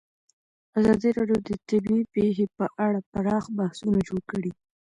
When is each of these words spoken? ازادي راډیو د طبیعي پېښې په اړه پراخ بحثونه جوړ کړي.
ازادي 0.79 1.09
راډیو 1.17 1.37
د 1.47 1.49
طبیعي 1.67 2.03
پېښې 2.13 2.45
په 2.57 2.65
اړه 2.85 2.99
پراخ 3.11 3.43
بحثونه 3.57 3.99
جوړ 4.07 4.21
کړي. 4.31 4.51